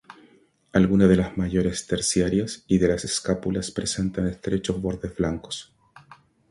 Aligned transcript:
Algunas 0.73 1.07
de 1.09 1.15
las 1.15 1.37
mayores 1.37 1.85
terciarias 1.85 2.63
y 2.65 2.79
de 2.79 2.87
las 2.87 3.05
escápulas 3.05 3.69
presentan 3.69 4.25
estrechos 4.25 4.81
bordes 4.81 5.15
blancos. 5.15 5.75